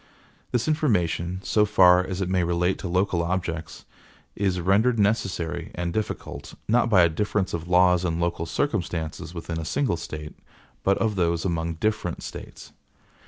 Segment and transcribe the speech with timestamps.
[0.51, 3.85] This information, so far as it may relate to local objects,
[4.35, 9.59] is rendered necessary and difficult, not by a difference of laws and local circumstances within
[9.59, 10.35] a single State,
[10.83, 12.71] but of those among different States.